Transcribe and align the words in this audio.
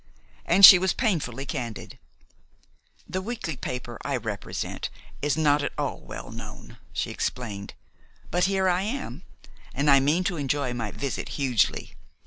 And 0.47 0.65
she 0.65 0.79
was 0.79 0.93
painfully 0.93 1.45
candid. 1.45 1.99
"The 3.07 3.21
weekly 3.21 3.55
paper 3.55 3.99
I 4.03 4.17
represent 4.17 4.89
is 5.21 5.37
not 5.37 5.61
at 5.61 5.73
all 5.77 5.99
well 5.99 6.31
known," 6.31 6.77
she 6.91 7.11
explained; 7.11 7.75
"but 8.31 8.45
here 8.45 8.67
I 8.67 8.81
am, 8.81 9.21
and 9.75 9.91
I 9.91 9.99
mean 9.99 10.23
to 10.23 10.37
enjoy 10.37 10.73
my 10.73 10.89
visit 10.89 11.29
hugely. 11.37 11.93